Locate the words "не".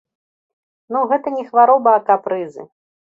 1.35-1.43